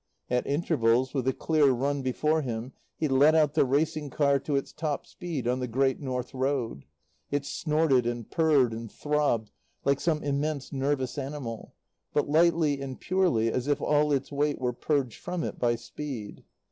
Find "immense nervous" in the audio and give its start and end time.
10.23-11.19